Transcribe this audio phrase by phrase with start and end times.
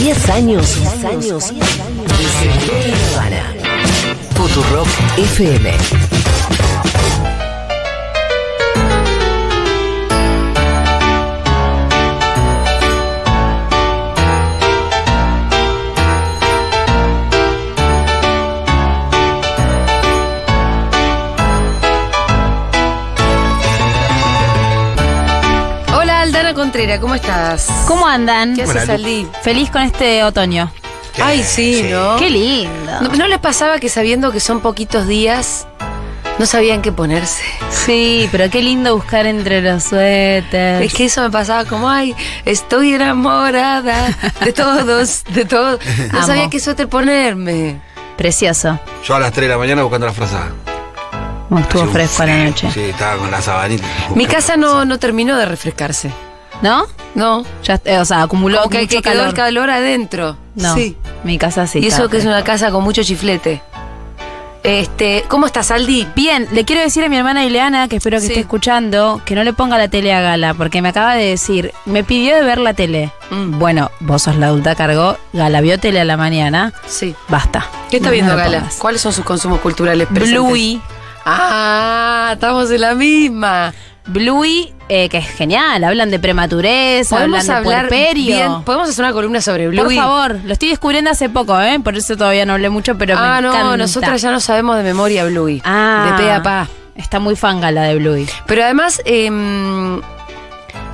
[0.00, 3.54] 10 años, 10 años de Sendero Nirvana.
[4.34, 4.88] Futurock
[5.18, 6.09] FM.
[26.80, 27.66] Contreras, ¿cómo estás?
[27.86, 28.56] ¿Cómo andan?
[28.56, 29.28] ¿Qué haces, Aldi?
[29.42, 30.72] Feliz con este otoño.
[31.22, 32.16] Ay, sí, ¿no?
[32.16, 33.02] Qué lindo.
[33.02, 35.66] ¿No, no les pasaba que sabiendo que son poquitos días,
[36.38, 37.42] no sabían qué ponerse?
[37.68, 40.80] Sí, pero qué lindo buscar entre los suéteres.
[40.90, 42.16] Es que eso me pasaba como, ay,
[42.46, 45.80] estoy enamorada de todos, de todos.
[46.12, 46.26] No Amo.
[46.28, 47.78] sabía qué suéter ponerme.
[48.16, 48.80] Precioso.
[49.04, 50.48] Yo a las 3 de la mañana buscando la frazada.
[51.50, 52.70] Bueno, estuvo fresco a la noche.
[52.72, 53.84] Sí, estaba con la sabanita.
[54.14, 56.10] Mi casa no, no terminó de refrescarse.
[56.62, 56.84] ¿No?
[57.14, 57.44] No.
[57.64, 59.28] Ya, eh, o sea, acumuló Como que, mucho que quedó calor.
[59.28, 60.36] el calor adentro.
[60.54, 60.96] No, Sí.
[61.24, 61.78] mi casa sí.
[61.80, 63.62] y eso que es una casa con mucho chiflete.
[64.62, 66.06] Este, ¿cómo estás, Aldi?
[66.14, 68.26] Bien, le quiero decir a mi hermana Ileana, que espero que Sí.
[68.26, 71.72] esté escuchando, que no le ponga la tele a Gala, porque me acaba de decir,
[71.86, 73.10] me pidió de ver la tele.
[73.30, 73.58] Mm.
[73.58, 77.14] Bueno, vos sos la adulta cargó, Gala vio tele a la mañana, Sí.
[77.28, 77.66] basta.
[77.90, 78.58] ¿Qué está No, viendo no Gala?
[78.58, 78.74] pongas.
[78.76, 80.38] ¿Cuáles son sus consumos culturales presentes?
[80.42, 80.82] Bluey.
[81.24, 83.72] Ah, estamos en la misma.
[84.06, 88.36] Bluey, eh, que es genial, hablan de prematurez, hablan de hablar puerperio.
[88.36, 88.62] bien.
[88.64, 89.96] Podemos hacer una columna sobre Por Bluey.
[89.96, 91.78] favor, lo estoy descubriendo hace poco, ¿eh?
[91.82, 93.76] Por eso todavía no hablé mucho, pero ah, me no, encanta.
[93.76, 95.60] nosotras ya no sabemos de memoria Bluey.
[95.64, 96.68] Ah, De pe a pa.
[96.96, 98.26] Está muy fanga la de Bluey.
[98.46, 100.00] Pero además, em,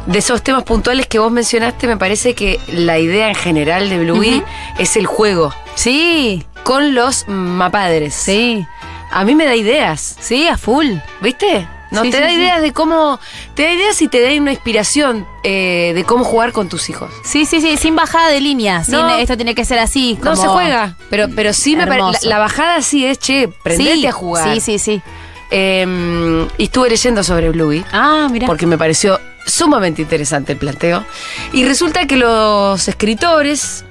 [0.06, 3.98] de esos temas puntuales que vos mencionaste, me parece que la idea en general de
[3.98, 4.42] Bluey
[4.78, 8.14] es el juego Sí, con los mapadres.
[8.14, 8.64] sí,
[9.10, 10.86] A mí me da ideas, sí, a full.
[11.22, 11.66] ¿viste?
[11.90, 12.34] No Sí, te sí, da sí.
[12.34, 13.20] ideas de cómo.
[13.54, 17.10] Te da ideas y te da una inspiración eh, de cómo jugar con tus hijos.
[17.24, 18.82] Sí, sí, sí, sin bajada de línea.
[18.84, 19.08] sin No.
[19.16, 20.18] esto tiene que ser así.
[20.22, 22.26] No se juega, pero, pero sí me parece.
[22.26, 24.52] La, la bajada sí es, che, prendete a jugar.
[24.54, 25.02] Sí, sí, sí.
[25.50, 27.84] Eh, y estuve leyendo sobre Bluey.
[27.92, 28.46] Ah, mira.
[28.46, 31.04] Porque me pareció sumamente interesante el planteo.
[31.52, 33.84] Y resulta que los escritores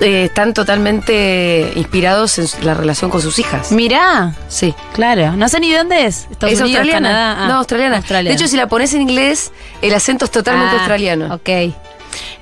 [0.00, 3.72] eh, están totalmente inspirados en la relación con sus hijas.
[3.72, 4.74] Mirá, Sí.
[4.92, 5.32] claro.
[5.32, 6.26] No sé ni de dónde es.
[6.30, 7.08] Estados ¿Es Unidos, australiana?
[7.08, 7.44] Canadá.
[7.44, 8.00] Ah, no, australiana.
[8.00, 9.52] De hecho, si la pones en inglés,
[9.82, 11.34] el acento es totalmente Ah, australiano.
[11.34, 11.48] Ok.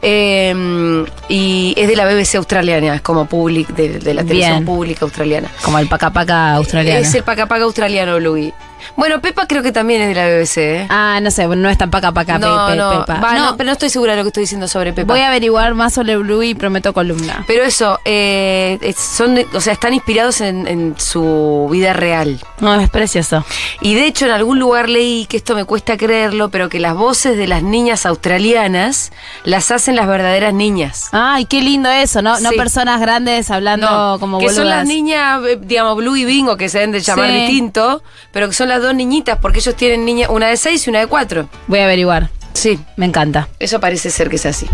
[0.01, 4.65] Eh, y es de la BBC australiana, es como public, de, de la televisión Bien.
[4.65, 5.49] pública australiana.
[5.63, 7.01] Como el paca paca australiano.
[7.01, 8.53] Es el pacapaca australiano, Bluey.
[8.97, 10.87] Bueno, Pepa creo que también es de la BBC, ¿eh?
[10.91, 13.21] Ah, no sé, no es tan paca paca no, Pepe, no, Pepa.
[13.21, 15.13] va, no, no, pero no estoy segura de lo que estoy diciendo sobre Pepa.
[15.13, 17.45] voy a averiguar más sobre Bluey y prometo columna.
[17.47, 22.41] Pero eso, eh, son, o sea, están inspirados en, en su vida real.
[22.61, 23.45] No, es precioso.
[23.81, 26.95] Y de hecho, en algún lugar leí que esto me cuesta creerlo, pero que las
[26.95, 29.13] voces de las niñas australianas
[29.45, 31.09] las hacen las verdaderas niñas.
[31.13, 32.39] Ay, qué lindo eso, ¿no?
[32.41, 36.69] No personas grandes hablando como que son las niñas, eh, digamos, Blue y Bingo, que
[36.69, 37.35] se deben de llamar Sí.
[37.35, 38.03] distinto,
[38.33, 41.01] pero que son las dos niñitas, porque ellos tienen niña, una de seis y una
[41.01, 41.49] de cuatro.
[41.67, 42.31] Voy a averiguar.
[42.53, 43.49] Sí, Me encanta.
[43.59, 44.67] eso parece ser que es así.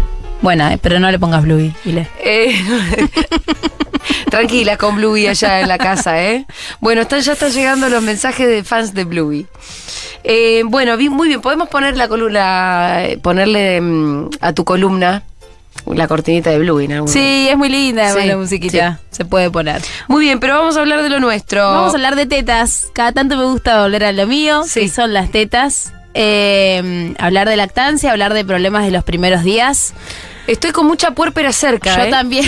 [0.42, 2.08] Bueno, eh, pero no le pongas Bluey, Ile.
[2.22, 2.54] Eh,
[4.30, 6.46] Tranquila con Bluey allá en la casa, ¿eh?
[6.80, 9.46] Bueno, están, ya están llegando los mensajes de fans de Bluey.
[10.24, 15.22] Eh, bueno, muy bien, podemos poner la columna, eh, ponerle mm, a tu columna
[15.86, 17.06] la cortinita de Bluey, ¿no?
[17.06, 19.00] Sí, es muy linda Sí, la musiquita.
[19.10, 19.82] Se puede poner.
[20.08, 21.62] Muy bien, pero vamos a hablar de lo nuestro.
[21.70, 22.86] Vamos a hablar de tetas.
[22.94, 24.80] Cada tanto me gusta volver a lo mío, Sí.
[24.80, 25.92] que son las tetas.
[26.14, 29.92] Eh, hablar de lactancia, hablar de problemas de los primeros días.
[30.46, 32.10] Estoy con mucha puérpera cerca, Yo ¿eh?
[32.10, 32.44] también.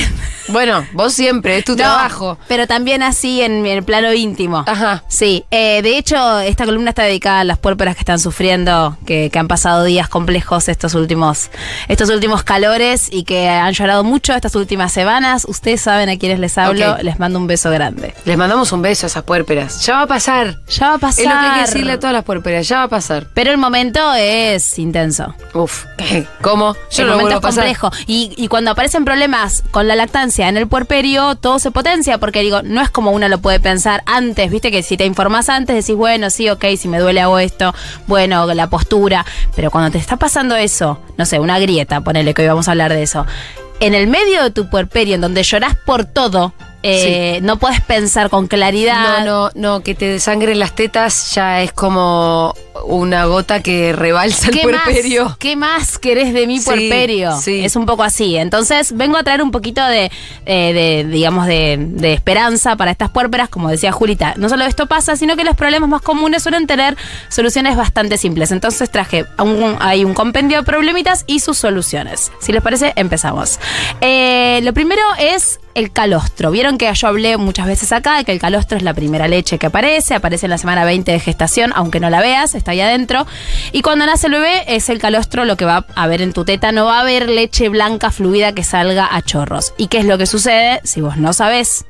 [0.48, 2.38] Bueno, vos siempre, es tu No, trabajo.
[2.48, 4.64] Pero también así en el plano íntimo.
[4.66, 5.02] Ajá.
[5.08, 9.30] Sí, eh, de hecho, esta columna está dedicada a las puérperas que están sufriendo, que,
[9.30, 11.50] que han pasado días complejos estos últimos,
[11.88, 15.44] estos últimos calores y que han llorado mucho estas últimas semanas.
[15.48, 18.14] Ustedes saben a quienes les hablo, les mando un beso grande.
[18.24, 19.84] Les mandamos un beso a esas puérperas.
[19.84, 20.58] Ya va a pasar.
[20.68, 21.24] Ya va a pasar.
[21.24, 23.26] Es lo que hay que decirle a todas las puérperas, ya va a pasar.
[23.34, 25.34] Pero el momento es intenso.
[25.54, 25.84] Uf,
[26.42, 26.74] ¿cómo?
[26.90, 27.90] Yo el no momento es complejo.
[28.06, 32.40] Y, y cuando aparecen problemas con la lactancia en el puerperio, todo se potencia, porque
[32.40, 35.76] digo, no es como uno lo puede pensar antes, viste que si te informás antes
[35.76, 37.74] decís, bueno, sí, ok, si me duele hago esto,
[38.06, 39.24] bueno, la postura,
[39.54, 42.72] pero cuando te está pasando eso, no sé, una grieta, ponele que hoy vamos a
[42.72, 43.26] hablar de eso,
[43.80, 46.52] en el medio de tu puerperio, en donde llorás por todo,
[46.82, 49.24] eh, no puedes pensar con claridad.
[49.24, 52.54] No, no, no, que te desangren las tetas ya es como
[52.84, 55.36] una gota que rebalsa el ¿Qué más, puerperio.
[55.38, 57.36] ¿Qué más querés de mi Sí, puerperio?
[57.40, 57.64] sí.
[57.64, 58.36] Es un poco así.
[58.36, 60.10] Entonces, vengo a traer un poquito de,
[60.46, 63.48] eh, de, digamos, de, de esperanza para estas puérperas.
[63.48, 66.96] Como decía Julita, no solo esto pasa, sino que los problemas más comunes suelen tener
[67.28, 68.50] soluciones bastante simples.
[68.52, 72.32] Entonces, traje un, hay un compendio de problemitas y sus soluciones.
[72.40, 73.58] Si les parece, empezamos.
[74.00, 76.50] Eh, lo primero es el calostro.
[76.50, 79.58] Vieron que yo hablé muchas veces acá de que el calostro es la primera leche
[79.58, 82.80] que aparece, aparece en la semana 20 de gestación, aunque no la veas, está ahí
[82.80, 83.26] adentro.
[83.70, 86.44] Y cuando nace el bebé es el calostro lo que va a haber en tu
[86.44, 89.72] teta, no va a haber leche blanca fluida que salga a chorros.
[89.76, 91.84] ¿Y qué es lo que sucede si vos no sabés?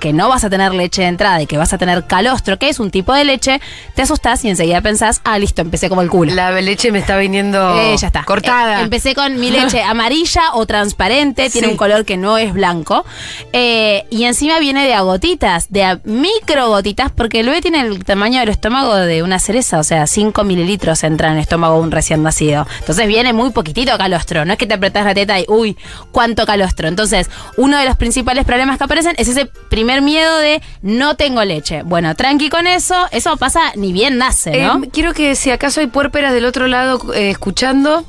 [0.00, 2.68] Que no vas a tener leche de entrada y que vas a tener calostro, que
[2.68, 3.60] es un tipo de leche,
[3.94, 6.34] te asustás y enseguida pensás, ah, listo, empecé como el culo.
[6.34, 8.24] La leche me está viniendo Eh, ya está.
[8.24, 8.80] cortada.
[8.80, 13.04] Eh, empecé con mi leche amarilla o transparente, tiene un color que no es blanco.
[13.52, 17.80] Eh, y encima viene de a gotitas, de a micro gotitas, porque el bebé tiene
[17.80, 21.74] el tamaño del estómago de una cereza, o sea, 5 mililitros entra en el estómago
[21.76, 22.66] de un recién nacido.
[22.78, 25.76] Entonces viene muy poquitito calostro, no es que te apretás la teta y, uy,
[26.12, 26.88] cuánto calostro.
[26.88, 31.44] Entonces, uno de los principales problemas que aparecen es ese primer miedo de no tengo
[31.44, 31.82] leche.
[31.82, 34.82] Bueno, tranqui con eso, eso pasa ni bien nace, ¿no?
[34.84, 38.04] Eh, quiero que si acaso hay puérperas del otro lado eh, escuchando,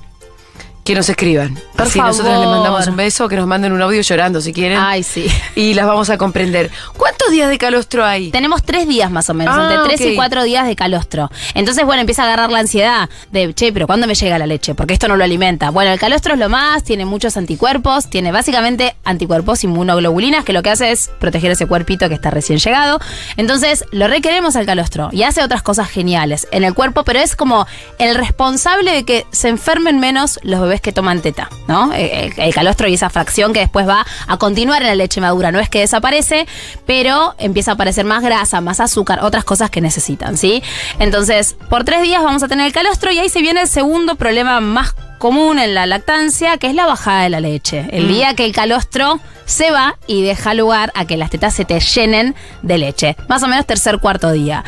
[0.91, 1.55] que nos escriban.
[1.75, 2.45] Por Así nosotros favor.
[2.45, 4.77] les mandamos un beso, que nos manden un audio llorando si quieren.
[4.77, 5.25] Ay, sí.
[5.55, 6.69] Y las vamos a comprender.
[6.97, 8.29] ¿Cuántos días de calostro hay?
[8.29, 11.31] Tenemos tres días más o menos, Ah, entre tres y cuatro días de calostro.
[11.53, 14.75] Entonces, bueno, empieza a agarrar la ansiedad de, che, pero ¿cuándo me llega la leche?
[14.75, 15.69] Porque esto no lo alimenta.
[15.69, 20.61] Bueno, el calostro es lo más, tiene muchos anticuerpos, tiene básicamente anticuerpos inmunoglobulinas, que lo
[20.63, 22.99] que hace es proteger ese cuerpito que está recién llegado.
[23.37, 27.35] Entonces, lo requeremos al calostro y hace otras cosas geniales en el cuerpo, pero es
[27.37, 27.65] como
[27.97, 31.93] el responsable de que se enfermen menos los bebés que toman teta, ¿no?
[31.93, 35.21] Eh, El, el calostro y esa fracción que después va a continuar en la leche
[35.21, 35.51] madura.
[35.51, 36.47] No es que desaparece,
[36.85, 40.61] pero empieza a aparecer más grasa, más azúcar, otras cosas que necesitan, ¿sí?
[40.99, 44.15] Entonces, por tres días vamos a tener el calostro y ahí se viene el segundo
[44.15, 47.87] problema más común en la lactancia, que es la bajada de la leche.
[47.91, 51.63] El día que el calostro se va y deja lugar a que las tetas se
[51.63, 53.15] te llenen de leche.
[53.27, 54.63] Más o menos tercer, cuarto día.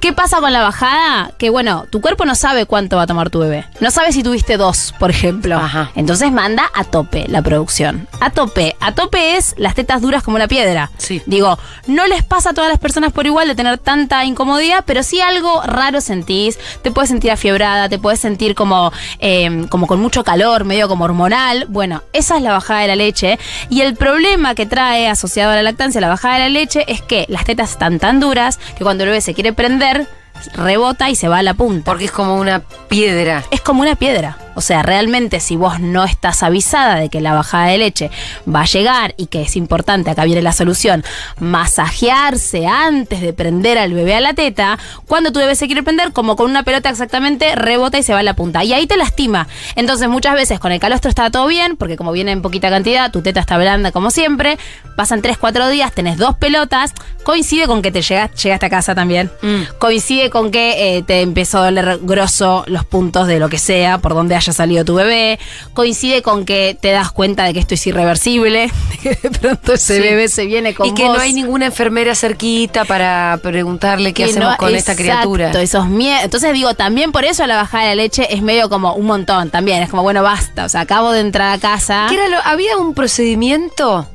[0.00, 1.32] ¿Qué pasa con la bajada?
[1.38, 3.64] Que bueno, tu cuerpo no sabe cuánto va a tomar tu bebé.
[3.80, 5.56] No sabe si tuviste dos, por ejemplo.
[5.56, 5.90] Ajá.
[5.96, 8.06] Entonces manda a tope la producción.
[8.20, 8.76] A tope.
[8.78, 10.90] A tope es las tetas duras como la piedra.
[10.98, 11.22] Sí.
[11.26, 15.02] Digo, no les pasa a todas las personas por igual de tener tanta incomodidad, pero
[15.02, 16.58] sí algo raro sentís.
[16.82, 21.04] Te puedes sentir afiebrada, te puedes sentir como, eh, como con mucho calor, medio como
[21.04, 21.66] hormonal.
[21.68, 23.38] Bueno, esa es la bajada de la leche.
[23.70, 27.02] Y el problema que trae asociado a la lactancia, la bajada de la leche, es
[27.02, 30.06] que las tetas están tan duras que cuando el bebé se quiere prender,
[30.54, 31.90] rebota y se va a la punta.
[31.90, 33.44] Porque es como una piedra.
[33.50, 34.38] Es como una piedra.
[34.56, 38.10] O sea, realmente si vos no estás avisada de que la bajada de leche
[38.52, 41.04] va a llegar y que es importante, acá viene la solución,
[41.38, 46.12] masajearse antes de prender al bebé a la teta, cuando tu bebé se quiere prender,
[46.12, 48.64] como con una pelota exactamente, rebota y se va a la punta.
[48.64, 49.46] Y ahí te lastima.
[49.74, 53.10] Entonces muchas veces con el calostro está todo bien, porque como viene en poquita cantidad,
[53.10, 54.58] tu teta está blanda como siempre,
[54.96, 56.92] pasan 3, 4 días, tenés dos pelotas,
[57.24, 59.62] coincide con que te llegas, llegaste a casa también, Mm.
[59.78, 63.98] coincide con que eh, te empezó a doler grosso los puntos de lo que sea,
[63.98, 65.38] por donde haya salido tu bebé,
[65.74, 69.74] coincide con que te das cuenta de que esto es irreversible, de que de pronto
[69.74, 70.00] ese Sí.
[70.02, 71.16] bebé se viene con y que vos.
[71.16, 75.62] no hay ninguna enfermera cerquita para preguntarle qué Que hacemos no- con esta exacto, criatura.
[75.62, 78.94] Esos mie- Entonces digo, también por eso la bajada de la leche es medio como
[78.94, 79.82] un montón también.
[79.82, 80.64] Es como, bueno, basta.
[80.64, 82.06] O sea, acabo de entrar a casa.
[82.08, 84.06] ¿Qué era lo- ¿Había un procedimiento?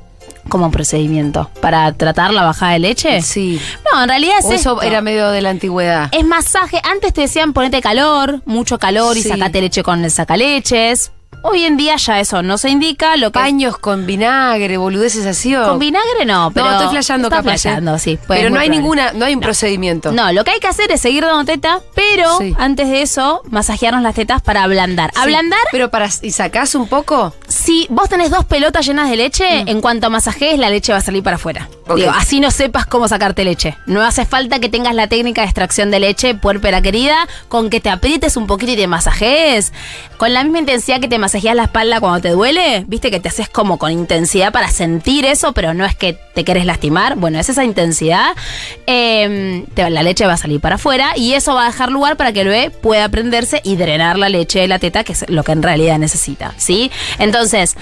[0.50, 3.22] Como un procedimiento para tratar la bajada de leche.
[3.22, 3.60] Sí.
[3.92, 4.82] No, en realidad es O eso esto.
[4.84, 6.10] era medio de la antigüedad.
[6.12, 6.80] Es masaje.
[6.84, 9.30] Antes te decían ponete calor, mucho calor y Sí.
[9.30, 11.12] sacate leche con el sacaleches.
[11.44, 13.18] Hoy en día ya eso no se indica.
[13.18, 15.64] Lo que Paños con vinagre, boludeces así o.
[15.68, 17.40] con vinagre no, pero no, estoy flasheando capaz.
[17.40, 17.44] ¿eh?
[17.44, 18.20] flasheando, sí.
[18.28, 18.70] Pero no hay probable.
[18.78, 20.12] ninguna, no hay un procedimiento.
[20.12, 22.54] No, lo que hay que hacer es seguir dando teta, pero Sí.
[22.60, 25.12] antes de eso, masajearnos las tetas para ablandar.
[25.14, 25.20] Sí.
[25.22, 26.10] Ablandar, Pero para.
[26.22, 27.34] ¿Y sacás un poco?
[27.48, 31.02] si vos tenés dos pelotas llenas de leche, en cuanto masajees, la leche va a
[31.02, 31.68] salir para afuera.
[31.96, 33.78] Digo, así no sepas cómo sacarte leche.
[33.86, 37.82] No hace falta que tengas la técnica de extracción de leche, puérpera querida, con que
[37.82, 39.74] te aprietes un poquito y te masajees.
[40.18, 43.30] Con la misma intensidad que te masajeas la espalda cuando te duele, viste que te
[43.30, 47.16] haces como con intensidad para sentir eso, pero no es que te querés lastimar.
[47.16, 48.32] Bueno, es esa intensidad.
[48.86, 52.18] eh, te- la leche va a salir para afuera y eso va a dejar lugar
[52.18, 55.26] para que el bebé pueda prenderse y drenar la leche de la teta, que es
[55.30, 56.54] lo que en realidad necesita.
[56.58, 56.92] ¿Sí?
[57.18, 57.78] Entonces.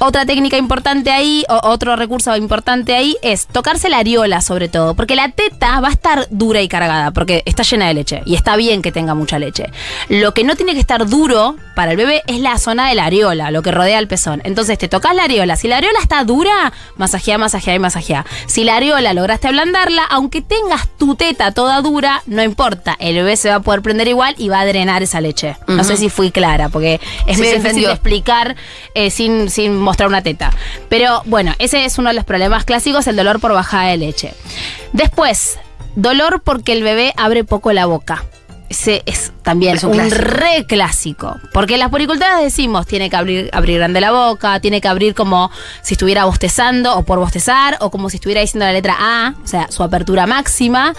[0.00, 4.94] Otra técnica importante ahí, o otro recurso importante ahí, es tocarse la areola sobre todo,
[4.94, 8.36] porque la teta va a estar dura y cargada, porque está llena de leche, y
[8.36, 9.66] está bien que tenga mucha leche.
[10.08, 13.06] Lo que no tiene que estar duro para el bebé es la zona de la
[13.06, 14.40] areola, lo que rodea el pezón.
[14.44, 18.24] Entonces te tocas la areola, si la areola está dura, masajea, masajea y masajea.
[18.46, 23.36] Si la areola lograste ablandarla, aunque tengas tu teta toda dura, no importa, el bebé
[23.36, 25.56] se va a poder prender igual y va a drenar esa leche.
[25.66, 28.54] No sé si fui clara, porque es Sí, muy difícil de explicar
[28.94, 30.52] eh, sin, sin mostrar una teta.
[30.88, 34.34] Pero bueno, ese es uno de los problemas clásicos, el dolor por bajada de leche.
[34.92, 35.58] Después,
[35.96, 38.24] dolor porque el bebé abre poco la boca.
[38.68, 40.20] Ese es también Es un un, clásico.
[40.20, 41.36] re clásico.
[41.54, 45.14] Porque en las poricultoras decimos, tiene que abrir, abrir grande la boca, tiene que abrir
[45.14, 49.34] como si estuviera bostezando o por bostezar, o como si estuviera diciendo la letra A,
[49.42, 50.92] o sea, su apertura máxima.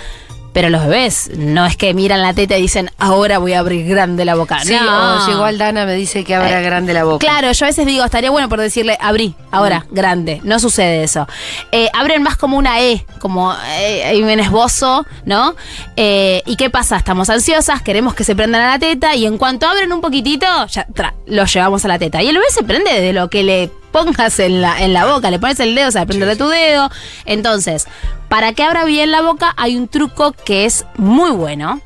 [0.54, 3.88] Pero los bebés no es que miran la teta y dicen, ahora voy a abrir
[3.88, 4.60] grande la boca.
[4.62, 5.26] Sí, no.
[5.26, 7.26] o llegó Aldana, me dice que abra Eh, grande la boca.
[7.26, 10.42] Claro, yo a veces digo, estaría bueno por decirle, abrí, ahora, grande.
[10.44, 11.28] No sucede eso.
[11.72, 15.56] Eh, abren más como una E, como eh, hay un esbozo, ¿no?
[15.96, 16.98] Eh, ¿Y qué pasa?
[16.98, 20.48] Estamos ansiosas, queremos que se prendan a la teta y en cuanto abren un poquitito,
[20.68, 22.22] ya tra, lo llevamos a la teta.
[22.24, 25.32] Y el bebé se prende de lo que le pongas en la, en la boca,
[25.32, 26.90] le pones el dedo, o sea, prende de tu dedo.
[27.26, 27.88] Entonces,
[28.28, 31.82] para que abra bien la boca hay un truco que es muy bueno,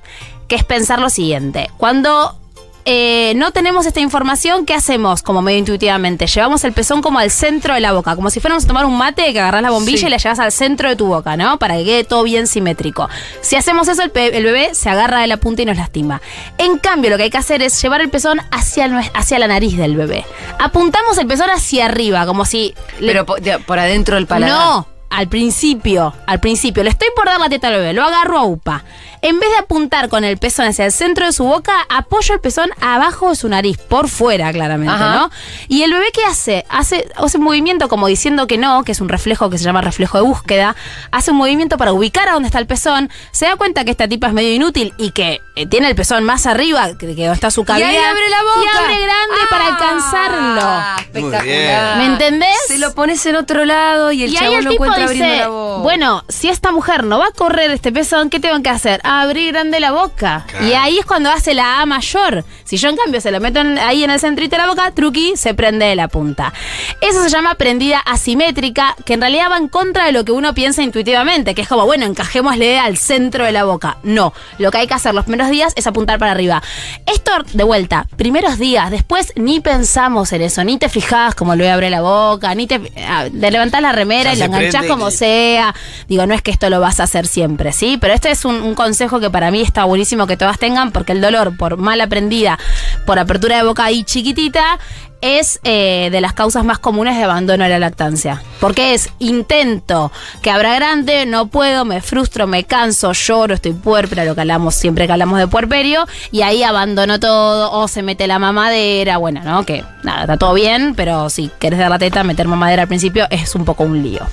[0.47, 1.69] que es pensar lo siguiente.
[1.77, 2.37] Cuando
[2.85, 6.27] eh, no tenemos esta información, ¿qué hacemos como medio intuitivamente?
[6.27, 8.97] Llevamos el pezón como al centro de la boca, como si fuéramos a tomar un
[8.97, 10.05] mate que agarras la bombilla Sí.
[10.07, 11.57] y la llevas al centro de tu boca, ¿no?
[11.59, 13.09] Para que quede todo bien simétrico.
[13.41, 16.21] Si hacemos eso, el, pe- el bebé se agarra de la punta y nos lastima.
[16.57, 19.77] En cambio, lo que hay que hacer es llevar el pezón hacia, hacia la nariz
[19.77, 20.25] del bebé.
[20.59, 22.73] Apuntamos el pezón hacia arriba, como si...
[22.99, 24.57] Pero por, adentro del paladar.
[24.57, 26.83] no, al principio, al principio.
[26.83, 28.83] Le estoy por dar la teta al bebé, lo agarro a UPA.
[29.21, 32.41] En vez de apuntar con el pezón hacia el centro de su boca, apoyo el
[32.41, 35.15] pezón abajo de su nariz, por fuera, claramente, Ajá.
[35.15, 35.31] ¿no?
[35.69, 36.65] Y el bebé, ¿qué hace?
[36.67, 39.79] Hace, hace un movimiento como diciendo que no, que es un reflejo que se llama
[39.79, 40.75] reflejo de búsqueda.
[41.11, 43.09] Hace un movimiento para ubicar a dónde está el pezón.
[43.31, 46.25] Se da cuenta que esta tipa es medio inútil y que eh, tiene el pezón
[46.25, 47.87] más arriba, que, que donde está su Y cavidad.
[47.91, 48.61] ahí abre la boca.
[48.61, 50.61] Y abre grande para alcanzarlo.
[50.63, 51.97] Ah, espectacular.
[51.99, 52.57] ¿Me entendés?
[52.67, 55.37] Se lo pones en otro lado y el y ahí chavo el tipo encuentra dice,
[55.37, 55.81] la boca.
[55.83, 59.01] bueno, si esta mujer no va a correr este pezón, ¿qué tengo que hacer?
[59.03, 60.45] Abrir grande la boca.
[60.47, 60.65] Claro.
[60.67, 62.45] Y ahí es cuando hace la A mayor.
[62.63, 64.91] Si yo en cambio se lo meto en- ahí en el centrito de la boca,
[64.91, 66.53] truqui, se prende de la punta.
[67.01, 70.53] Eso se llama prendida asimétrica, que en realidad va en contra de lo que uno
[70.53, 73.97] piensa intuitivamente, que es como, bueno, encajémosle al centro de la boca.
[74.03, 76.61] No, lo que hay que hacer los primeros días es apuntar para arriba.
[77.05, 81.69] Esto, de vuelta, primeros días, después ni pensamos en eso, ni te fijás como le
[81.69, 85.73] abre la boca, ni te, ah, te levantás la remera y la enganchás como sea.
[86.07, 87.97] Digo, no es que esto lo vas a hacer siempre, ¿sí?
[87.99, 91.11] Pero este es un, un consejo que para mí está buenísimo que todas tengan, porque
[91.11, 92.59] el dolor por mal aprendida,
[93.05, 94.79] por apertura de boca ahí chiquitita,
[95.23, 98.43] es eh, de las causas más comunes de abandono de la lactancia.
[98.59, 104.25] Porque es intento que abra grande, no puedo, me frustro, me canso, lloro, estoy puérpera,
[104.25, 108.27] lo que hablamos siempre que hablamos de puerperio, y ahí abandono todo, o se mete
[108.27, 109.65] la mamadera, bueno, ¿no?
[109.65, 113.25] Que nada, está todo bien, pero si querés dar la teta, meter mamadera al principio
[113.29, 114.27] es un poco un lío.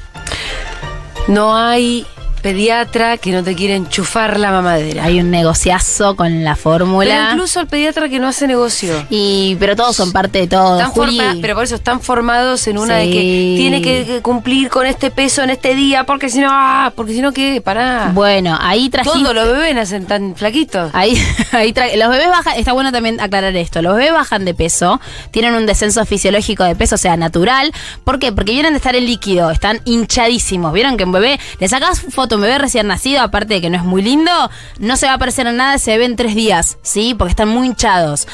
[1.30, 2.04] No hay
[2.40, 5.04] pediatra que no te quiera enchufar la mamadera.
[5.04, 7.30] Hay un negociazo con la Pero fórmula.
[7.32, 9.06] incluso el pediatra que no hace negocio.
[9.10, 10.78] Y, pero todos son parte de todo.
[10.78, 11.16] Están Juli.
[11.18, 15.10] forma- pero por eso están formados en una de que tiene que, cumplir con este
[15.10, 17.60] peso en este día, porque si no, ah, porque si no, ¿qué?
[17.60, 18.10] Pará.
[18.14, 19.18] Bueno, ahí trajiste.
[19.20, 20.90] Todos los bebés nacen tan flaquitos.
[20.94, 21.16] Ahí,
[21.52, 25.00] ahí tra- los bebés bajan, está bueno también aclarar esto, los bebés bajan de peso,
[25.30, 27.72] tienen un descenso fisiológico de peso, o sea, natural.
[28.04, 28.32] ¿Por qué?
[28.32, 30.72] Porque vienen de estar en líquido, están hinchadísimos.
[30.72, 33.70] ¿Vieron que un bebé, le sacas foto a un bebé recién nacido, aparte de que
[33.70, 34.32] no es muy lindo,
[34.78, 37.14] no se va a parecer en nada ese bebé en tres días, ¿sí?
[37.14, 38.26] Porque están muy hinchados.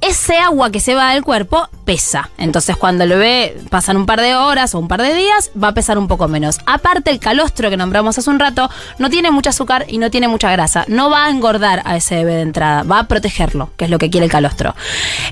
[0.00, 2.30] Ese agua que se va del cuerpo pesa.
[2.38, 5.68] Entonces, cuando el bebé pasan un par de horas o un par de días, va
[5.68, 6.60] a pesar un poco menos.
[6.66, 10.28] Aparte, el calostro que nombramos hace un rato no tiene mucho azúcar y no tiene
[10.28, 10.84] mucha grasa.
[10.86, 13.98] No va a engordar a ese bebé de entrada, va a protegerlo, que es lo
[13.98, 14.76] que quiere el calostro.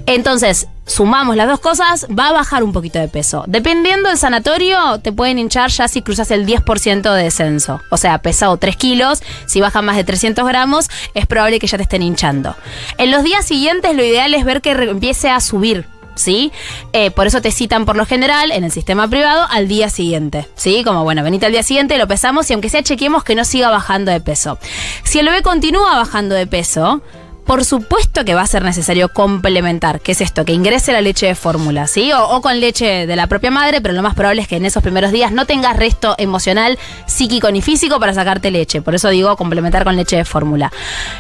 [0.07, 3.45] Entonces, sumamos las dos cosas, va a bajar un poquito de peso.
[3.47, 7.83] Dependiendo del sanatorio, te pueden hinchar ya si cruzas el 10% de descenso.
[7.91, 11.77] O sea, pesado 3 kilos, si bajan más de 300 gramos, es probable que ya
[11.77, 12.55] te estén hinchando.
[12.99, 15.87] En los días siguientes, lo ideal es ver que empiece a subir.
[16.15, 16.51] ¿Sí?
[16.95, 20.49] Eh, por eso te citan por lo general en el sistema privado al día siguiente.
[20.55, 20.83] ¿Sí?
[20.83, 23.69] Como bueno, venite al día siguiente, lo pesamos y aunque sea chequeemos que no siga
[23.69, 24.59] bajando de peso.
[25.05, 27.03] Si el bebé continúa bajando de peso,
[27.47, 30.01] por supuesto que va a ser necesario complementar.
[30.01, 30.45] ¿Qué es esto?
[30.45, 32.13] Que ingrese la leche de fórmula, ¿sí?
[32.13, 34.67] O, o con leche de la propia madre, pero lo más probable es que en
[34.67, 38.83] esos primeros días no tengas resto emocional, psíquico ni físico para sacarte leche.
[38.83, 40.73] Por eso digo complementar con leche de fórmula.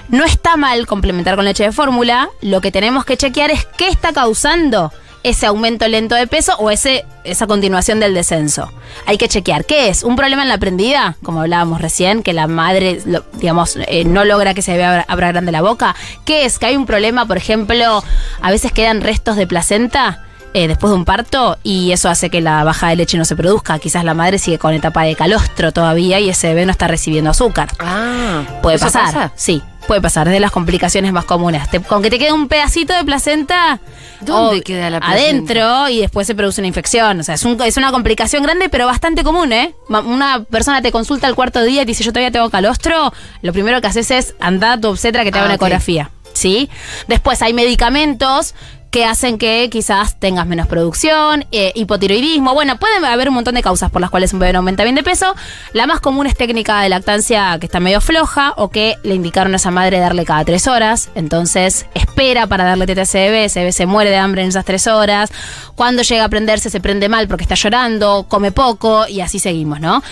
[0.09, 2.28] No está mal complementar con leche de fórmula.
[2.40, 4.92] Lo que tenemos que chequear es qué está causando
[5.28, 8.71] ese aumento lento de peso o ese, esa continuación del descenso.
[9.06, 9.64] Hay que chequear.
[9.64, 10.02] ¿Qué es?
[10.04, 11.16] ¿Un problema en la prendida?
[11.23, 15.28] Como hablábamos recién, que la madre, lo- digamos, eh, no logra que se vea abra
[15.33, 15.95] grande la boca.
[16.25, 16.59] ¿Qué es?
[16.59, 18.02] Que hay un problema, por ejemplo,
[18.40, 20.23] a veces quedan restos de placenta.
[20.54, 23.37] eh, después de un parto y eso hace que la baja de leche no se
[23.37, 23.78] produzca.
[23.78, 27.30] Quizás la madre sigue con etapa de calostro todavía y ese bebé no está recibiendo
[27.30, 27.68] azúcar.
[27.78, 29.04] Ah, Puede ¿eso pasar.
[29.04, 29.33] pasa?
[29.37, 30.26] Sí, puede pasar.
[30.28, 31.69] Es de las complicaciones más comunes.
[31.71, 33.81] Te- con que te quede un pedacito de placenta.
[34.21, 35.23] ¿Dónde o- queda la placenta?
[35.28, 37.21] Adentro y después se produce una infección.
[37.21, 39.75] O sea, es, un- es una complicación grande, pero bastante común, ¿eh?
[39.88, 43.12] Una persona te consulta al cuarto día y te dice, yo todavía tengo calostro.
[43.43, 45.61] Lo primero que haces es andar a tu obstetra que te haga Ah, una ok.
[45.62, 46.11] ecografía.
[46.33, 46.69] ¿Sí?
[47.09, 48.55] Después hay medicamentos
[48.97, 52.55] que hacen que quizás tengas menos producción, eh, hipotiroidismo.
[52.55, 54.95] Bueno, pueden haber un montón de causas por las cuales un bebé no aumenta bien
[54.95, 55.35] de peso.
[55.75, 59.53] La más común es técnica de lactancia que está medio floja o que le indicaron
[59.53, 61.11] a esa madre darle cada tres horas.
[61.15, 65.31] Entonces espera para darle teta se muere de hambre en esas tres horas.
[65.75, 69.79] Cuando llega a prenderse se prende mal porque está llorando, come poco y así seguimos,
[69.79, 70.03] ¿no?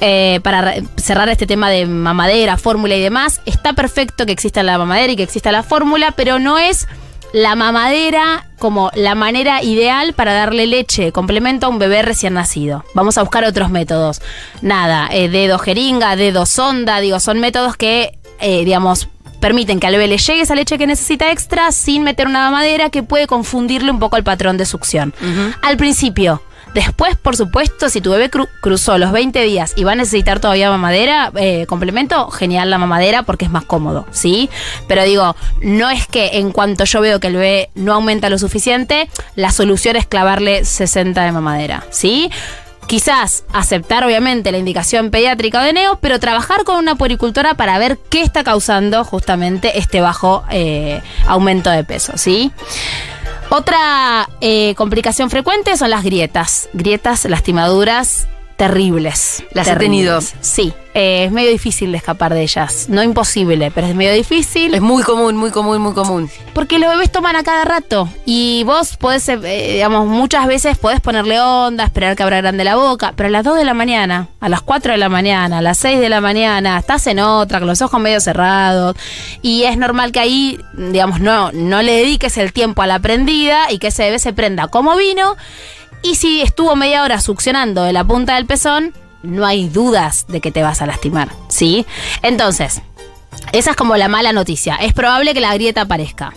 [0.00, 4.78] Eh, para cerrar este tema de mamadera, fórmula y demás, está perfecto que exista la
[4.78, 6.86] mamadera y que exista la fórmula, pero no es
[7.32, 12.84] la mamadera como la manera ideal para darle leche, complemento a un bebé recién nacido.
[12.94, 14.20] Vamos a buscar otros métodos.
[14.62, 19.08] Nada, eh, dedo jeringa, dedo sonda, digo, son métodos que, eh, digamos,
[19.40, 22.90] permiten que al bebé le llegue esa leche que necesita extra sin meter una mamadera
[22.90, 25.14] que puede confundirle un poco el patrón de succión.
[25.62, 26.42] Al principio.
[26.74, 30.38] Después, por supuesto, si tu bebé cru- cruzó los 20 días y va a necesitar
[30.38, 34.48] todavía mamadera, eh, complemento, genial la mamadera porque es más cómodo, ¿sí?
[34.86, 38.38] Pero digo, no es que en cuanto yo veo que el bebé no aumenta lo
[38.38, 42.30] suficiente, la solución es clavarle 60 de mamadera, ¿sí?
[42.86, 47.98] Quizás aceptar obviamente la indicación pediátrica de neo, pero trabajar con una puericultora para ver
[48.10, 52.50] qué está causando justamente este bajo eh, aumento de peso, ¿sí?
[53.50, 56.68] Otra eh, complicación frecuente son las grietas.
[56.72, 58.28] Grietas, lastimaduras
[58.60, 59.42] terribles.
[59.52, 60.34] Las he terribles.
[60.42, 62.90] Sí, eh, es medio difícil de escapar de ellas.
[62.90, 64.74] No imposible, pero es medio difícil.
[64.74, 66.30] Es muy común, muy común, muy común.
[66.52, 68.10] Porque los bebés toman a cada rato.
[68.26, 72.76] Y vos podés, eh, digamos, muchas veces podés ponerle onda, esperar que abra grande la
[72.76, 73.14] boca.
[73.16, 75.78] Pero a las 2 de la mañana, a las 4 de la mañana, a las
[75.78, 78.94] 6 de la mañana, estás en otra, con los ojos medio cerrados.
[79.40, 83.72] Y es normal que ahí, digamos, no, no le dediques el tiempo a la prendida
[83.72, 85.34] y que ese bebé se prenda como vino.
[86.02, 90.40] Y si estuvo media hora succionando de la punta del pezón, no hay dudas de
[90.40, 91.86] que te vas a lastimar, ¿sí?
[92.22, 92.80] Entonces,
[93.52, 94.76] esa es como la mala noticia.
[94.76, 96.32] Es probable que la grieta aparezca.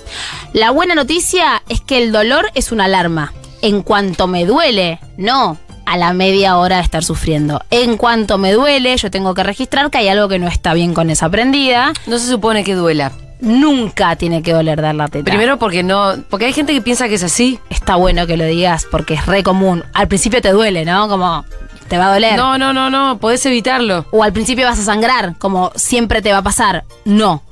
[0.51, 3.33] La buena noticia es que el dolor es una alarma.
[3.61, 7.61] En cuanto me duele, no a la media hora de estar sufriendo.
[7.69, 10.93] En cuanto me duele, yo tengo que registrar que hay algo que no está bien
[10.93, 11.93] con esa prendida.
[12.07, 13.11] No se supone que duela.
[13.43, 15.25] Nunca tiene que doler dar la teta.
[15.25, 17.59] Primero porque no, porque hay gente que piensa que es así.
[17.69, 19.83] está bueno que lo digas porque es re común.
[19.93, 21.09] Al principio te duele, ¿no?
[21.09, 21.43] Como
[21.89, 22.37] te va a doler.
[22.37, 24.05] No, no, no, no, podés evitarlo.
[24.11, 26.85] O al principio vas a sangrar, como siempre te va a pasar.
[27.03, 27.43] No.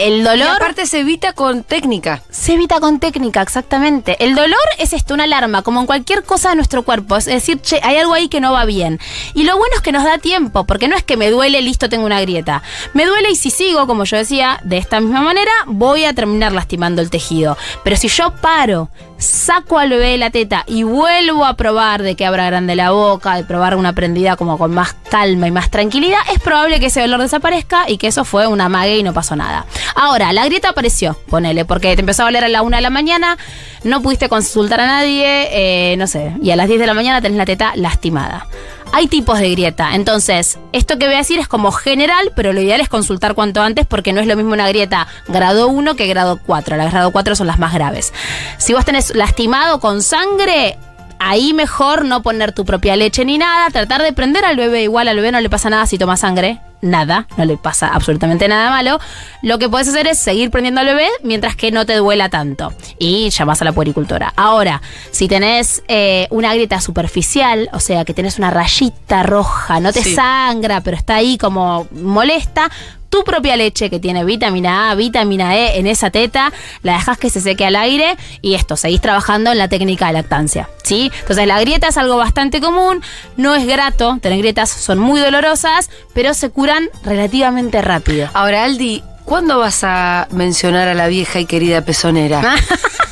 [0.00, 2.22] El Y dolor aparte se evita con técnica.
[2.30, 4.16] se evita con técnica, exactamente.
[4.24, 7.18] El dolor es esto, una alarma, como en cualquier cosa de nuestro cuerpo.
[7.18, 8.98] Es decir, che, hay algo ahí que no va bien.
[9.34, 11.90] Y lo bueno es que nos da tiempo, porque no es que me duele, listo,
[11.90, 12.62] tengo una grieta.
[12.94, 16.52] Me duele y si sigo, como yo decía, de esta misma manera, voy a terminar
[16.52, 17.58] lastimando el tejido.
[17.84, 18.88] Pero si yo paro,
[19.20, 23.36] saco al bebé la teta y vuelvo a probar de que abra grande la boca,
[23.36, 27.00] de probar una prendida como con más calma y más tranquilidad, es probable que ese
[27.00, 29.66] dolor desaparezca y que eso fue una mague y no pasó nada.
[29.94, 32.90] Ahora, la grieta apareció, ponele, porque te empezó a doler a la una de la
[32.90, 33.36] mañana,
[33.84, 35.48] no pudiste consultar a nadie,
[35.92, 38.46] eh, no sé, y a las 10 de la mañana tenés la teta lastimada.
[38.92, 42.60] Hay tipos de grieta, entonces, esto que voy a decir es como general, pero lo
[42.60, 46.08] ideal es consultar cuanto antes porque no es lo mismo una grieta grado 1 que
[46.08, 46.76] grado 4.
[46.76, 48.12] Las grado 4 son las más graves.
[48.58, 50.76] Si vos tenés lastimado con sangre,
[51.20, 55.06] ahí mejor no poner tu propia leche ni nada, tratar de prender al bebé, igual
[55.06, 58.70] al bebé no le pasa nada si toma sangre, nada, no le pasa absolutamente nada
[58.70, 58.98] malo.
[59.42, 62.72] Lo que puedes hacer es seguir prendiendo al bebé mientras que no te duela tanto
[62.98, 64.32] y llamas a la puericultora.
[64.36, 69.92] Ahora, si tenés eh, una grieta superficial, o sea que tenés una rayita roja, no
[69.92, 70.14] te Sí.
[70.14, 72.70] sangra, pero está ahí como molesta,
[73.10, 77.28] tu propia leche que tiene vitamina A, vitamina E en esa teta, la dejas que
[77.28, 81.10] se seque al aire y esto, seguís trabajando en la técnica de lactancia, ¿sí?
[81.20, 83.02] Entonces la grieta es algo bastante común,
[83.36, 88.28] no es grato, tener grietas son muy dolorosas, pero se curan relativamente rápido.
[88.32, 92.54] Ahora, Aldi, ¿cuándo vas a mencionar a la vieja y querida pezonera?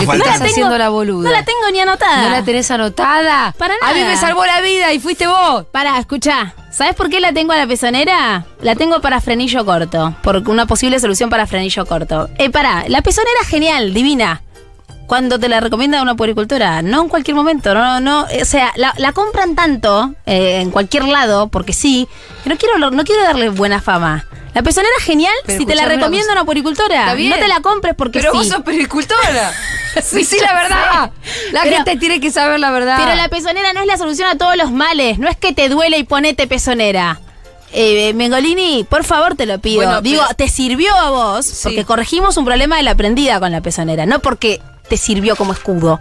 [0.00, 0.44] Estaba Porque te faltando.
[0.44, 1.28] estás haciendo la boluda.
[1.28, 2.22] No la tengo ni anotada.
[2.22, 3.54] ¿No la tenés anotada?
[3.58, 4.12] Para A mí nada.
[4.12, 5.64] me salvó la vida y fuiste vos.
[5.72, 6.54] Pará, escucha.
[6.70, 8.44] ¿Sabes por qué la tengo a la pezonera?
[8.62, 10.14] La tengo para frenillo corto.
[10.22, 12.28] Por una posible solución para frenillo corto.
[12.38, 14.42] Eh, pará, la pezonera genial, divina.
[15.06, 18.94] cuando te la recomienda una puericultora, no en cualquier momento, no, no, o sea, la,
[18.96, 22.06] la compran tanto eh, en cualquier lado, porque sí,
[22.44, 24.24] que no quiero, no quiero darle buena fama.
[24.54, 26.44] La pezonera es genial Pero si te la recomienda una
[27.14, 27.30] bien.
[27.30, 28.38] No te la compres porque Pero sí.
[28.38, 29.52] vos sos pericultora.
[30.02, 31.10] sí, sí, la verdad.
[31.52, 32.98] La Pero- gente tiene que saber la verdad.
[33.02, 35.18] Pero la pezonera no es la solución a todos los males.
[35.18, 37.20] No es que te duele y ponete pezonera.
[37.72, 39.82] Eh, Mengolini, por favor te lo pido.
[39.84, 41.60] Bueno, Digo, pero- te sirvió a vos Sí.
[41.62, 45.52] porque corregimos un problema de la prendida con la pezonera, no porque te sirvió como
[45.52, 46.00] escudo.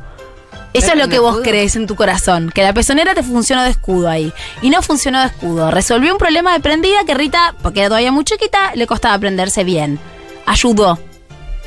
[0.74, 1.44] Eso ¿Era es lo que vos escudo?
[1.50, 4.32] crees en tu corazón, que la pezonera te funcionó de escudo ahí.
[4.62, 5.72] Y no funcionó de escudo.
[5.72, 9.64] Resolvió un problema de prendida que Rita, porque era todavía muy chiquita, le costaba aprenderse
[9.64, 10.00] bien.
[10.46, 11.00] Ayudó.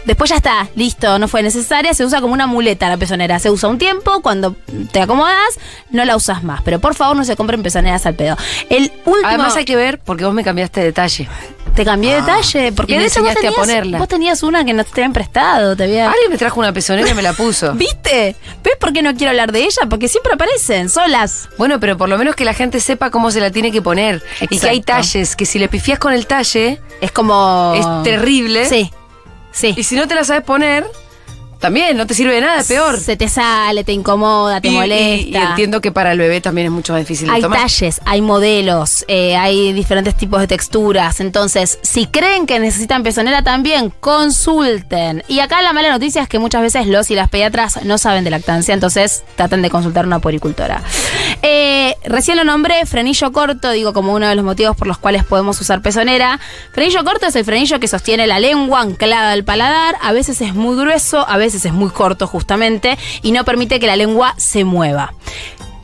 [0.05, 3.39] Después ya está, listo, no fue necesaria, se usa como una muleta la pezonera.
[3.39, 4.57] Se usa un tiempo, cuando
[4.91, 5.59] te acomodas,
[5.91, 6.61] no la usas más.
[6.63, 8.37] Pero por favor no se compren pezoneras al pedo.
[8.69, 9.27] El último.
[9.29, 11.29] Además hay que ver porque vos me cambiaste de detalle.
[11.77, 13.99] te cambié de talle, porque y me de hecho vos enseñaste a ponerla.
[13.99, 16.11] vos tenías una que no te habían prestado, te había.
[16.11, 17.73] Alguien me trajo una pezonera y me la puso.
[17.75, 18.35] ¿Viste?
[18.65, 19.83] ¿Ves por qué no quiero hablar de ella?
[19.89, 21.49] Porque siempre aparecen, solas.
[21.59, 24.23] Bueno, pero por lo menos que la gente sepa cómo se la tiene que poner.
[24.41, 25.03] Y que hay Exacto.
[25.03, 27.73] talles, que si le pifias con el talle, Es como.
[27.77, 28.67] es terrible.
[28.69, 28.91] Sí.
[29.53, 29.75] Sí.
[29.77, 30.87] Y si no te la sabes poner,
[31.63, 32.99] también no te sirve de nada, es peor.
[32.99, 35.39] Se te sale, te incomoda, te Y- molesta.
[35.39, 37.61] Y, entiendo que para el bebé también es mucho más difícil de Hay tomar.
[37.61, 41.21] talles, hay modelos, eh, hay diferentes tipos de texturas.
[41.21, 45.23] Entonces, si creen que necesitan pezonera también, consulten.
[45.29, 48.25] Y acá la mala noticia es que muchas veces los y las pediatras no saben
[48.25, 50.83] de lactancia, entonces traten de consultar a una puericultora.
[51.43, 55.23] Eh, recién lo nombré, frenillo corto, digo como uno de los motivos por los cuales
[55.25, 56.41] podemos usar pezonera.
[56.73, 60.55] Frenillo corto es el frenillo que sostiene la lengua anclada al paladar, a veces es
[60.55, 64.65] muy grueso, a veces es muy corto justamente, y no permite que la lengua se
[64.65, 65.13] mueva.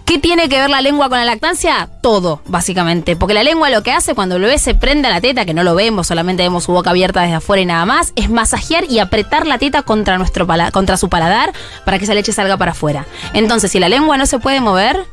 [0.09, 1.87] ¿Qué tiene que ver la lengua con la lactancia?
[2.01, 3.15] Todo, básicamente.
[3.15, 5.53] Porque la lengua lo que hace cuando el bebé se prende a la teta, que
[5.53, 8.85] no lo vemos, solamente vemos su boca abierta desde afuera y nada más, es masajear
[8.89, 11.53] y apretar la teta contra, nuestro contra su paladar
[11.85, 13.05] para que esa leche salga para afuera.
[13.35, 15.05] Entonces, si la lengua no se puede mover,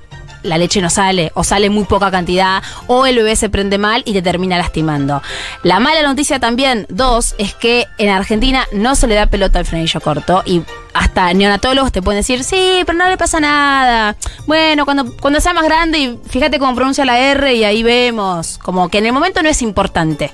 [0.45, 4.03] la leche no sale, o sale muy poca cantidad, o el bebé se prende mal
[4.05, 5.21] y te termina lastimando.
[5.63, 9.65] La mala noticia también, dos, es que en Argentina no se le da pelota al
[9.65, 10.62] frenillo corto y
[10.93, 14.15] hasta neonatólogos te pueden decir, sí, pero no le pasa nada.
[14.47, 18.58] Bueno, cuando, cuando sea más grande y fíjate cómo pronuncia la R y ahí vemos.
[18.60, 20.31] Como que en el momento no es importante.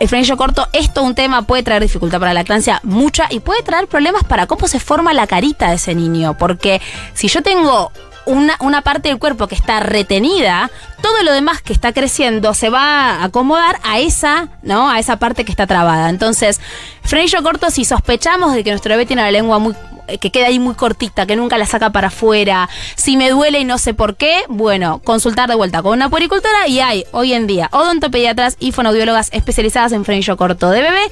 [0.00, 3.62] El frenillo corto es un tema, puede traer dificultad para la lactancia, mucha, y puede
[3.62, 6.36] traer problemas para cómo se forma la carita de ese niño.
[6.38, 6.82] Porque
[7.14, 7.90] si yo tengo
[8.26, 10.70] una, una parte del cuerpo que está retenida,
[11.02, 14.90] todo lo demás que está creciendo se va a acomodar a esa, ¿no?
[14.90, 16.08] A esa parte que está trabada.
[16.08, 16.60] Entonces,
[17.02, 19.74] frenillo corto, si sospechamos de que nuestro bebé tiene la lengua muy
[20.06, 23.60] eh, que queda ahí muy cortita, que nunca la saca para afuera, si me duele
[23.60, 27.32] y no sé por qué, bueno, consultar de vuelta con una puericultora y hay hoy
[27.32, 31.10] en día odontopediatras y fonoaudiólogas especializadas en frenillo corto de bebé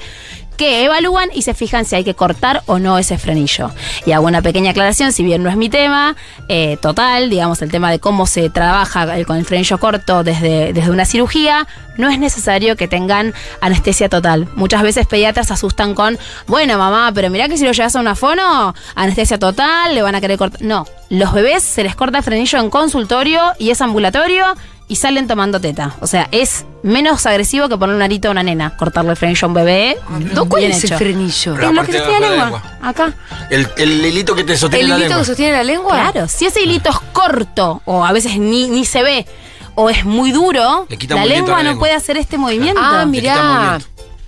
[0.57, 3.71] que evalúan y se fijan si hay que cortar o no ese frenillo.
[4.05, 6.15] Y hago una pequeña aclaración, si bien no es mi tema,
[6.47, 10.91] eh, total, digamos, el tema de cómo se trabaja con el frenillo corto desde, desde
[10.91, 14.47] una cirugía, no es necesario que tengan anestesia total.
[14.55, 18.15] Muchas veces pediatras asustan con, bueno, mamá, pero mirá que si lo llevas a una
[18.15, 20.61] fono, anestesia total, le van a querer cortar.
[20.61, 24.55] No, los bebés se les corta el frenillo en consultorio y es ambulatorio
[24.93, 25.95] y salen tomando teta.
[26.01, 29.45] O sea, es menos agresivo que poner un arito a una nena, cortarle el frenillo
[29.45, 29.97] a un bebé.
[30.35, 30.45] ¿No?
[30.47, 31.55] ¿Cuál bien es el frenillo?
[31.55, 32.63] Pero Es lo que sostiene la lengua.
[32.79, 33.13] Acá.
[33.49, 35.21] El, el hilito que te sostiene ¿El la hilito lengua.
[35.23, 36.11] que sostiene la lengua?
[36.11, 39.25] Claro, si ese hilito es corto o a veces ni, ni se ve
[39.73, 42.79] o es muy duro, Le quita la lengua no puede hacer este movimiento.
[42.79, 43.79] Ah, Le quita mirá.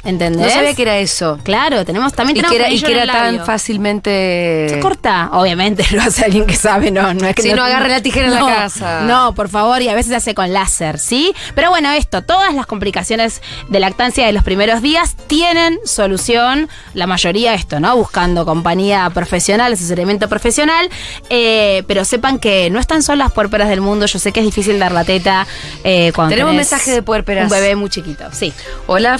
[0.06, 0.46] ¿Entendés?
[0.48, 1.39] No sabía que era eso.
[1.44, 4.68] Claro, tenemos también Y tenemos que era, y que era tan fácilmente.
[4.70, 7.89] Se corta, obviamente lo hace alguien que sabe, no, no es que Sí, no agarre
[7.89, 9.02] la tijera en la No, casa.
[9.02, 11.34] No, por favor, y a veces se hace con láser, ¿sí?
[11.56, 17.08] Pero bueno, esto, todas las complicaciones de lactancia de los primeros días tienen solución, la
[17.08, 17.96] mayoría esto, ¿no?
[17.96, 20.89] Buscando compañía profesional, asesoramiento profesional,
[21.30, 24.78] eh, pero sepan que no están solas puérperas del mundo, yo sé que es difícil
[24.78, 25.48] dar la teta
[25.84, 27.46] eh, cuando Tenemos tenés mensaje de puérperas.
[27.46, 28.54] Un bebé muy chiquito, sí.
[28.86, 29.18] Hola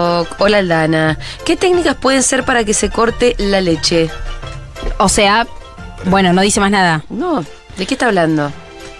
[0.00, 1.18] Futurock, hola Aldana.
[1.44, 4.10] ¿Qué técnicas pueden ser para que se corte la leche?
[4.98, 5.46] O sea,
[6.06, 7.04] bueno, no dice más nada.
[7.10, 7.44] No,
[7.76, 8.50] ¿de qué está hablando?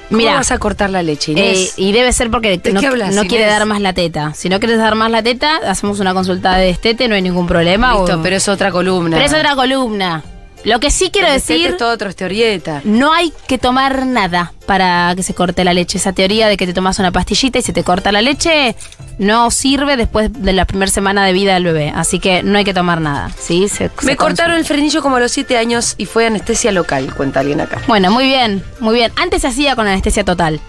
[0.08, 0.34] ¿Cómo Mira.
[0.34, 1.74] vas a cortar la leche, Eh, Inés?
[1.76, 4.34] y debe ser porque ¿De no, hablas, no quiere dar más la teta.
[4.34, 7.46] Si no quieres dar más la teta, hacemos una consulta de destete, no hay ningún
[7.46, 7.94] problema.
[7.94, 9.16] Listo, o- pero es otra columna.
[9.16, 10.22] pero es otra columna.
[10.64, 12.80] Lo que sí quiero destete decir, es todo otro historieta.
[12.84, 15.96] no hay que tomar nada para que se corte la leche.
[15.98, 18.76] Esa teoría de que te tomas una pastillita y se te corta la leche
[19.18, 21.92] no sirve después de la primera semana de vida del bebé.
[21.94, 23.30] Así que no hay que tomar nada.
[23.38, 23.68] ¿sí?
[23.68, 27.14] Se- se Me cortaron el frenillo como a los 7 años y fue anestesia local,
[27.14, 27.80] cuenta alguien acá.
[27.86, 29.12] Bueno, muy bien, muy bien.
[29.16, 30.60] Antes se hacía con anestesia total.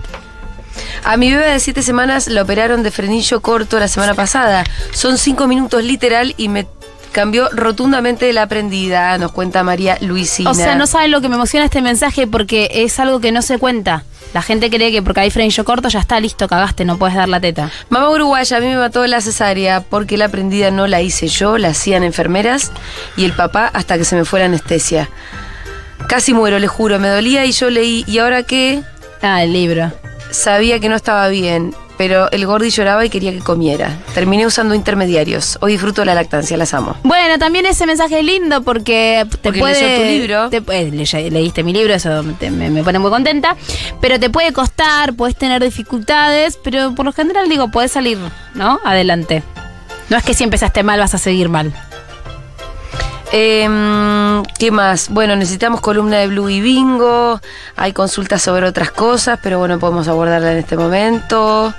[1.03, 4.63] A mi bebé de 7 semanas la operaron de frenillo corto la semana pasada.
[4.93, 6.65] Son 5 minutos literal y me
[7.11, 10.49] cambió rotundamente la aprendida, nos cuenta María Luisina.
[10.49, 13.41] O sea, no saben lo que me emociona este mensaje porque es algo que no
[13.41, 14.03] se cuenta.
[14.33, 17.27] La gente cree que porque hay frenillo corto ya está listo, cagaste, no puedes dar
[17.27, 17.69] la teta.
[17.89, 21.57] Mamá uruguaya, a mí me mató la cesárea porque la aprendida no la hice yo,
[21.57, 22.71] la hacían enfermeras
[23.17, 25.09] y el papá hasta que se me fue la anestesia.
[26.07, 28.83] Casi muero, le juro, me dolía y yo leí, ¿y ahora qué?
[29.21, 29.91] Ah, el libro.
[30.31, 33.95] Sabía que no estaba bien, pero el gordi lloraba y quería que comiera.
[34.15, 35.59] Terminé usando intermediarios.
[35.61, 36.95] Hoy disfruto de la lactancia, las amo.
[37.03, 39.79] Bueno, también ese mensaje es lindo porque te Porque puede.
[39.79, 40.49] leyó tu libro.
[40.49, 43.55] te- eh, le- leíste mi libro, eso te- me, me pone muy contenta.
[44.01, 48.17] Pero te puede costar, puedes tener dificultades, pero por lo general digo, puedes salir,
[48.55, 48.79] ¿no?
[48.83, 49.43] Adelante.
[50.09, 51.71] No es que si empezaste mal vas a seguir mal.
[53.31, 55.09] Em, ¿Qué más?
[55.09, 57.39] Bueno, necesitamos columna de Blue y Bingo.
[57.75, 61.73] Hay consultas sobre otras cosas, pero bueno, podemos abordarla en este momento.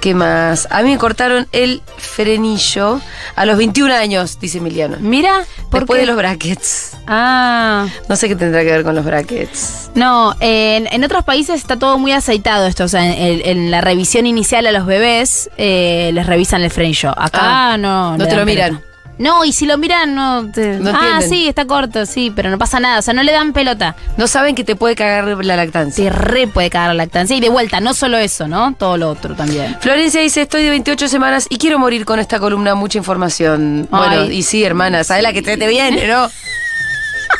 [0.00, 0.66] ¿Qué más?
[0.70, 3.00] A mí me cortaron el frenillo
[3.36, 4.96] a los 21 años, dice Emiliano.
[4.98, 6.00] Mira, ¿por Después qué?
[6.00, 6.96] de los brackets.
[7.06, 7.86] Ah.
[8.08, 9.90] No sé qué tendrá que ver con los brackets.
[9.94, 12.82] No, en, en otros países está todo muy aceitado esto.
[12.84, 17.10] O sea, en, en la revisión inicial a los bebés eh, les revisan el frenillo.
[17.10, 18.16] Acá Ah, no.
[18.16, 18.82] no te lo miran.
[19.18, 20.50] No, y si lo miran, no.
[20.50, 21.28] te- No ah, entienden.
[21.28, 22.98] sí, está corto, sí, pero no pasa nada.
[22.98, 23.94] O sea, no le dan pelota.
[24.16, 26.04] No saben que te puede cagar la lactancia.
[26.04, 27.36] Se re puede cagar la lactancia.
[27.36, 28.74] Y de vuelta, no solo eso, ¿no?
[28.74, 29.76] Todo lo otro también.
[29.80, 33.86] Florencia dice, estoy de 28 semanas y quiero morir con esta columna, mucha información.
[33.90, 36.28] Bueno, y sí, hermana, sabes la que te, te viene, ¿no?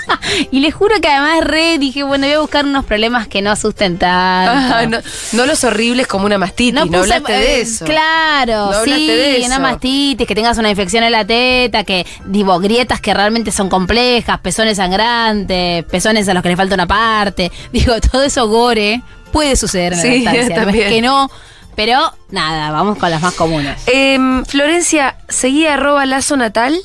[0.51, 3.51] Y les juro que además re dije, bueno, voy a buscar unos problemas que no
[3.51, 4.75] asusten tanto.
[4.75, 4.99] Ah, no,
[5.33, 7.85] no los horribles como una mastitis, no, puse, hablaste de eh, eso.
[7.85, 9.47] Claro, No sí, de eso.
[9.47, 13.69] una mastitis, que tengas una infección en la teta, que, digo, grietas que realmente son
[13.69, 17.51] complejas, pezones sangrantes, pezones a los que le falta una parte.
[17.73, 20.57] Digo, todo eso gore puede suceder en Sí, la lactancia.
[20.57, 20.88] No es también.
[20.88, 21.31] que no,
[21.75, 23.81] pero nada, vamos con las más comunes.
[23.87, 26.79] Em, Florencia, seguí arroba lazo natal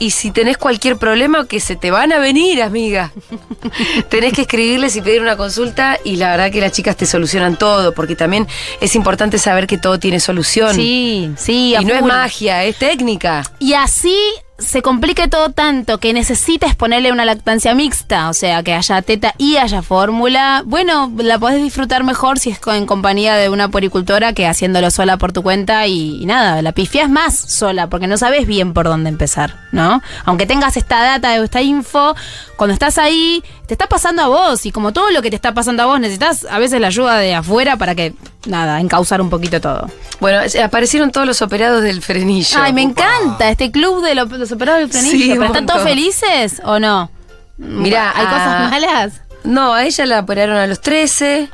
[0.00, 3.12] y si tenés cualquier problema que se te van a venir, amiga.
[4.08, 7.56] tenés que escribirles y pedir una consulta y la verdad que las chicas te solucionan
[7.56, 8.48] todo, porque también
[8.80, 10.74] es importante saber que todo tiene solución.
[10.74, 13.42] Sí, sí, Y no es magia, es técnica.
[13.58, 14.16] Y así
[14.60, 19.34] se complica todo tanto que necesitas ponerle una lactancia mixta, o sea, que haya teta
[19.38, 20.62] y haya fórmula.
[20.64, 25.16] Bueno, la podés disfrutar mejor si es en compañía de una poricultora que haciéndolo sola
[25.16, 28.86] por tu cuenta y, y nada, la pifias más sola porque no sabes bien por
[28.86, 30.02] dónde empezar, ¿no?
[30.24, 32.14] Aunque tengas esta data o esta info,
[32.56, 35.54] cuando estás ahí, te está pasando a vos y como todo lo que te está
[35.54, 38.14] pasando a vos, necesitas a veces la ayuda de afuera para que,
[38.46, 39.88] nada, encauzar un poquito todo.
[40.18, 42.58] Bueno, aparecieron todos los operados del frenillo.
[42.60, 45.24] Ay, me encanta este club de lo- los operados del frenillo.
[45.24, 47.12] Sí, un ¿Pero están todos felices o no?
[47.58, 49.12] Mirá, ¿hay ah, cosas malas?
[49.44, 51.48] No, a ella la operaron a los 13.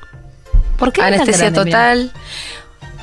[0.78, 1.02] ¿Por qué?
[1.02, 1.96] Anestesia grande, mirá?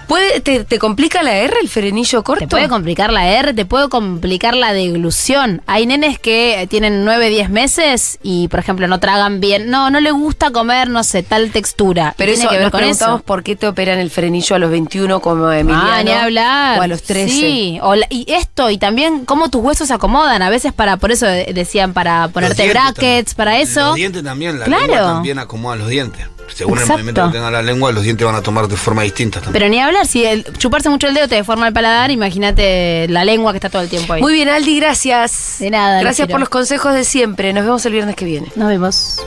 [0.07, 2.41] ¿Puede, te, te complica la R el frenillo corto?
[2.41, 5.61] Te puede complicar la R, te puede complicar la deglución.
[5.67, 9.69] Hay nenes que tienen 9, 10 meses y, por ejemplo, no tragan bien.
[9.69, 12.13] No, no le gusta comer, no sé, tal textura.
[12.17, 13.25] Pero tiene eso que ver nos con preguntamos eso.
[13.25, 15.89] por qué te operan el frenillo a los 21 como Emiliano.
[15.91, 16.79] Ah, ni hablar.
[16.79, 17.29] O a los 13.
[17.33, 20.41] Sí, o la- y esto, y también cómo tus huesos se acomodan.
[20.41, 23.35] A veces para, por eso de- decían, para ponerte brackets, también.
[23.35, 23.79] para eso.
[23.87, 24.81] Los dientes también, la Claro.
[24.87, 26.25] lengua también acomoda los dientes.
[26.53, 26.93] Según Exacto.
[26.93, 29.53] el movimiento que tenga la lengua, los dientes van a tomar de forma distinta también.
[29.53, 33.25] Pero ni hablar, si el, chuparse mucho el dedo te deforma el paladar, imagínate la
[33.25, 34.21] lengua que está todo el tiempo ahí.
[34.21, 35.57] Muy bien, Aldi, gracias.
[35.59, 36.31] De nada, Gracias Lucero.
[36.33, 37.53] por los consejos de siempre.
[37.53, 38.51] Nos vemos el viernes que viene.
[38.55, 39.23] Nos vemos.